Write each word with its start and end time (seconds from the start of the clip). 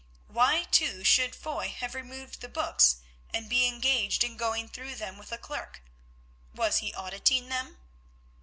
Why, 0.25 0.63
too, 0.71 1.03
should 1.03 1.35
Foy 1.35 1.67
have 1.69 1.93
removed 1.93 2.41
the 2.41 2.49
books 2.49 3.01
and 3.31 3.47
be 3.47 3.67
engaged 3.67 4.23
in 4.23 4.35
going 4.35 4.67
through 4.67 4.95
them 4.95 5.19
with 5.19 5.31
a 5.31 5.37
clerk? 5.37 5.83
Was 6.55 6.77
he 6.79 6.91
auditing 6.95 7.49
them? 7.49 7.77